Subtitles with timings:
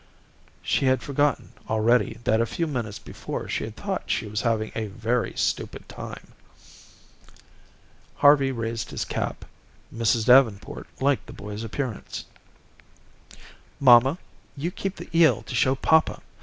[0.63, 4.87] She had forgotten, already, that a few minutes before she thought she was having a
[4.87, 6.31] very stupid time.
[8.15, 9.45] Harvey raised his cap.
[9.93, 10.25] Mrs.
[10.25, 12.25] Davenport liked the boy's appearance.
[13.79, 14.17] "Mamma,
[14.57, 16.23] you keep the eel to show papa.